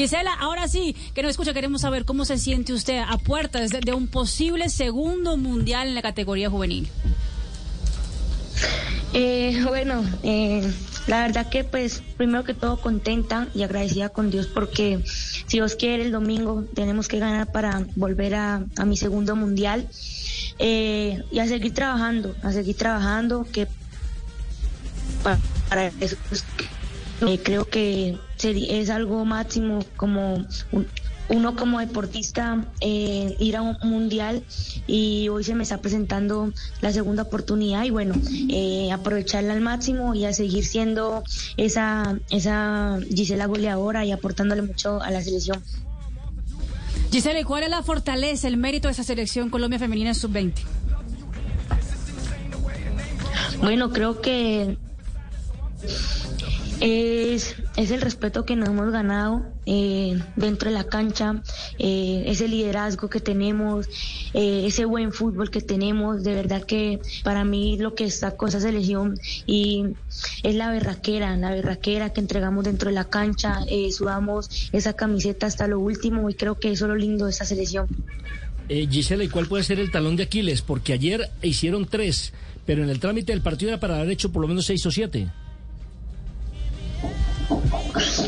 Gisela, 0.00 0.32
ahora 0.32 0.66
sí, 0.66 0.96
que 1.12 1.22
nos 1.22 1.32
escucha, 1.32 1.52
queremos 1.52 1.82
saber 1.82 2.06
cómo 2.06 2.24
se 2.24 2.38
siente 2.38 2.72
usted 2.72 3.02
a 3.06 3.18
puertas 3.18 3.70
de, 3.70 3.92
un 3.92 4.08
posible 4.08 4.70
segundo 4.70 5.36
mundial 5.36 5.88
en 5.88 5.94
la 5.94 6.00
categoría 6.00 6.48
juvenil. 6.48 6.88
Eh, 9.12 9.62
bueno, 9.68 10.02
eh, 10.22 10.66
la 11.06 11.20
verdad 11.20 11.50
que 11.50 11.64
pues 11.64 12.02
primero 12.16 12.44
que 12.44 12.54
todo 12.54 12.80
contenta 12.80 13.48
y 13.54 13.62
agradecida 13.62 14.08
con 14.08 14.30
Dios 14.30 14.46
porque 14.46 15.00
si 15.04 15.58
Dios 15.58 15.74
quiere 15.74 16.04
el 16.04 16.12
domingo 16.12 16.64
tenemos 16.74 17.06
que 17.06 17.18
ganar 17.18 17.52
para 17.52 17.84
volver 17.94 18.36
a, 18.36 18.64
mi 18.86 18.96
segundo 18.96 19.36
mundial 19.36 19.86
eh, 20.58 21.22
y 21.30 21.40
a 21.40 21.46
seguir 21.46 21.74
trabajando, 21.74 22.34
a 22.42 22.52
seguir 22.52 22.76
trabajando 22.76 23.46
que 23.52 23.66
para, 25.68 25.92
eso 26.00 26.16
pues, 26.30 26.44
creo 27.42 27.66
que 27.66 28.16
es 28.44 28.90
algo 28.90 29.24
máximo 29.24 29.84
como 29.96 30.44
uno 31.30 31.54
como 31.54 31.78
deportista 31.78 32.64
eh, 32.80 33.36
ir 33.38 33.56
a 33.56 33.62
un 33.62 33.76
mundial 33.82 34.42
y 34.86 35.28
hoy 35.28 35.44
se 35.44 35.54
me 35.54 35.62
está 35.62 35.78
presentando 35.78 36.52
la 36.80 36.92
segunda 36.92 37.22
oportunidad 37.22 37.84
y 37.84 37.90
bueno, 37.90 38.14
eh, 38.48 38.90
aprovecharla 38.92 39.52
al 39.52 39.60
máximo 39.60 40.14
y 40.14 40.24
a 40.24 40.32
seguir 40.32 40.64
siendo 40.64 41.22
esa, 41.56 42.18
esa 42.30 42.98
Gisela 43.14 43.46
goleadora 43.46 44.04
y 44.04 44.10
aportándole 44.10 44.62
mucho 44.62 45.00
a 45.00 45.10
la 45.10 45.22
selección. 45.22 45.62
Gisela, 47.12 47.44
¿cuál 47.44 47.64
es 47.64 47.70
la 47.70 47.82
fortaleza, 47.82 48.48
el 48.48 48.56
mérito 48.56 48.88
de 48.88 48.92
esa 48.92 49.04
selección 49.04 49.50
Colombia 49.50 49.78
Femenina 49.78 50.14
Sub-20? 50.14 50.54
Bueno, 53.60 53.90
creo 53.92 54.20
que 54.20 54.76
es, 56.80 57.56
es 57.76 57.90
el 57.90 58.00
respeto 58.00 58.44
que 58.44 58.56
nos 58.56 58.70
hemos 58.70 58.90
ganado 58.90 59.44
eh, 59.66 60.18
dentro 60.36 60.70
de 60.70 60.74
la 60.74 60.84
cancha, 60.84 61.42
eh, 61.78 62.24
ese 62.26 62.48
liderazgo 62.48 63.10
que 63.10 63.20
tenemos, 63.20 63.86
eh, 64.32 64.64
ese 64.66 64.86
buen 64.86 65.12
fútbol 65.12 65.50
que 65.50 65.60
tenemos. 65.60 66.24
De 66.24 66.34
verdad 66.34 66.62
que 66.64 67.00
para 67.22 67.44
mí 67.44 67.76
lo 67.76 67.94
que 67.94 68.04
está 68.04 68.36
con 68.36 68.48
esa 68.48 68.60
selección 68.60 69.18
y 69.46 69.84
es 70.42 70.54
la 70.54 70.70
berraquera, 70.72 71.36
la 71.36 71.50
berraquera 71.50 72.12
que 72.12 72.20
entregamos 72.20 72.64
dentro 72.64 72.88
de 72.88 72.94
la 72.94 73.04
cancha, 73.04 73.60
sudamos 73.92 74.70
esa 74.72 74.94
camiseta 74.94 75.46
hasta 75.46 75.66
lo 75.66 75.78
último 75.78 76.30
y 76.30 76.34
creo 76.34 76.58
que 76.58 76.72
eso 76.72 76.86
es 76.86 76.88
lo 76.88 76.96
lindo 76.96 77.26
de 77.26 77.32
esa 77.32 77.44
selección. 77.44 77.86
Gisela, 78.68 79.24
¿y 79.24 79.28
cuál 79.28 79.46
puede 79.46 79.64
ser 79.64 79.80
el 79.80 79.90
talón 79.90 80.16
de 80.16 80.22
Aquiles? 80.24 80.62
Porque 80.62 80.92
ayer 80.92 81.28
hicieron 81.42 81.86
tres, 81.86 82.32
pero 82.64 82.84
en 82.84 82.88
el 82.88 83.00
trámite 83.00 83.32
del 83.32 83.42
partido 83.42 83.70
era 83.72 83.80
para 83.80 83.96
haber 83.96 84.10
hecho 84.10 84.30
por 84.30 84.42
lo 84.42 84.48
menos 84.48 84.66
seis 84.66 84.84
o 84.86 84.90
siete. 84.90 85.28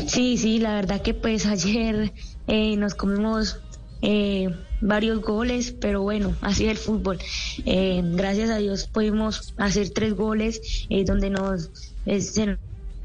Sí, 0.07 0.37
sí, 0.37 0.59
la 0.59 0.75
verdad 0.75 1.01
que 1.01 1.13
pues 1.13 1.45
ayer 1.45 2.13
eh, 2.47 2.75
nos 2.77 2.95
comimos 2.95 3.59
eh, 4.01 4.49
varios 4.81 5.21
goles, 5.21 5.75
pero 5.79 6.01
bueno, 6.01 6.35
así 6.41 6.65
es 6.65 6.71
el 6.71 6.77
fútbol. 6.77 7.19
Eh, 7.65 8.01
gracias 8.03 8.49
a 8.49 8.57
Dios 8.57 8.87
pudimos 8.87 9.53
hacer 9.57 9.89
tres 9.91 10.13
goles 10.13 10.87
donde 11.05 11.29
nos 11.29 11.71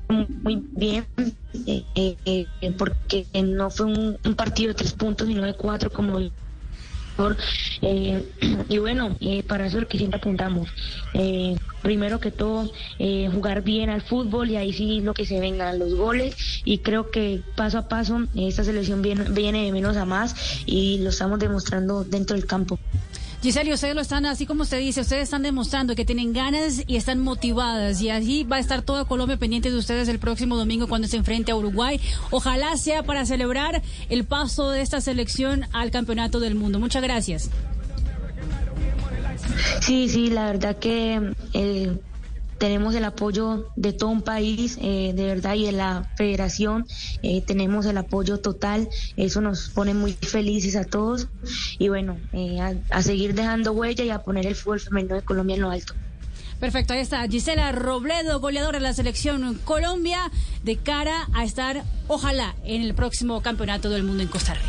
muy 0.09 0.65
bien 0.73 1.07
porque 2.79 3.27
no 3.45 3.71
fue 3.71 3.87
un, 3.87 4.35
partido 4.35 4.69
de 4.69 4.75
tres 4.75 4.93
puntos 4.93 5.29
sino 5.29 5.45
de 5.45 5.55
cuatro 5.55 5.91
como 5.91 6.19
eh, 7.83 8.25
y 8.69 8.79
bueno, 8.79 9.17
eh, 9.21 9.43
para 9.43 9.67
eso 9.67 9.79
es 9.79 9.83
lo 9.83 9.89
que 9.89 9.99
siempre 9.99 10.19
apuntamos. 10.19 10.69
Eh, 11.79 11.89
primero 11.89 12.21
que 12.21 12.31
todo, 12.31 12.71
jugar 13.33 13.63
bien 13.63 13.91
al 13.91 14.03
fútbol 14.03 14.51
y 14.51 14.57
ahí 14.57 14.73
sí 14.73 15.01
lo 15.01 15.15
que 15.15 15.27
se 15.27 15.41
vengan 15.41 15.79
los 15.79 15.95
goles. 15.95 16.37
Y 16.65 16.79
creo 16.79 17.11
que 17.11 17.43
paso 17.57 17.79
a 17.79 17.89
paso 17.89 18.27
esta 18.35 18.65
selección 18.65 19.03
viene, 19.03 19.25
viene 19.31 19.65
de 19.65 19.73
menos 19.73 19.97
a 19.97 20.05
más 20.05 20.35
y 20.67 20.99
lo 20.99 21.11
estamos 21.11 21.39
demostrando 21.39 22.05
dentro 22.05 22.37
del 22.37 22.47
campo. 22.47 22.79
Giselle, 23.41 23.73
ustedes 23.73 23.95
lo 23.95 24.01
están, 24.01 24.27
así 24.27 24.47
como 24.47 24.63
usted 24.63 24.81
dice, 24.81 25.01
ustedes 25.01 25.23
están 25.23 25.45
demostrando 25.45 25.95
que 25.95 26.05
tienen 26.05 26.33
ganas 26.33 26.83
y 26.89 26.97
están 26.97 27.21
motivadas. 27.21 28.01
Y 28.01 28.11
así 28.11 28.43
va 28.43 28.57
a 28.57 28.59
estar 28.59 28.83
toda 28.83 29.05
Colombia 29.05 29.37
pendiente 29.37 29.71
de 29.71 29.79
ustedes 29.79 30.09
el 30.09 30.19
próximo 30.19 30.57
domingo 30.57 30.89
cuando 30.89 31.07
se 31.07 31.17
enfrente 31.17 31.53
a 31.53 31.57
Uruguay. 31.57 32.01
Ojalá 32.33 32.77
sea 32.77 33.05
para 33.05 33.25
celebrar 33.27 33.81
el 34.09 34.25
paso 34.25 34.71
de 34.71 34.81
esta 34.81 35.01
selección 35.01 35.67
al 35.73 35.93
Campeonato 35.93 36.41
del 36.41 36.57
Mundo. 36.57 36.81
Muchas 36.81 37.03
gracias. 37.03 37.49
Sí, 39.81 40.09
sí, 40.09 40.31
la 40.31 40.47
verdad 40.47 40.77
que 40.77 41.35
eh, 41.53 41.99
tenemos 42.59 42.95
el 42.95 43.05
apoyo 43.05 43.69
de 43.77 43.93
todo 43.93 44.11
un 44.11 44.23
país, 44.23 44.79
eh, 44.83 45.13
de 45.15 45.25
verdad, 45.25 45.55
y 45.55 45.65
de 45.65 45.73
la 45.73 46.11
federación, 46.17 46.87
eh, 47.23 47.41
tenemos 47.41 47.87
el 47.87 47.97
apoyo 47.97 48.39
total, 48.39 48.89
eso 49.17 49.41
nos 49.41 49.71
pone 49.71 49.95
muy 49.95 50.13
felices 50.13 50.77
a 50.77 50.85
todos, 50.85 51.29
y 51.79 51.89
bueno, 51.89 52.19
eh, 52.33 52.59
a, 52.91 53.03
seguir 53.03 53.35
dejando 53.35 53.73
huella 53.73 54.05
y 54.05 54.11
a 54.11 54.23
poner 54.23 54.47
el 54.47 54.55
fútbol 54.55 54.81
femenino 54.81 55.15
de 55.15 55.23
Colombia 55.23 55.55
en 55.55 55.63
lo 55.63 55.71
alto. 55.71 55.95
Perfecto, 56.61 56.93
ahí 56.93 57.01
está 57.01 57.27
Gisela 57.29 57.71
Robledo, 57.71 58.41
goleadora 58.41 58.79
de 58.79 58.83
la 58.83 58.93
selección 58.93 59.61
Colombia, 59.65 60.19
de 60.65 60.77
cara 60.77 61.29
a 61.33 61.45
estar, 61.45 61.85
ojalá, 62.09 62.57
en 62.65 62.83
el 62.83 62.95
próximo 62.95 63.41
campeonato 63.43 63.89
del 63.91 64.03
mundo 64.03 64.25
en 64.25 64.29
Costa 64.29 64.55
Rica. 64.55 64.67